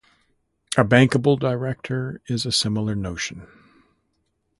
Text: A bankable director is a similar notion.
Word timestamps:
A 0.77 0.83
bankable 0.83 1.37
director 1.39 2.21
is 2.25 2.43
a 2.47 2.51
similar 2.51 2.95
notion. 2.95 3.45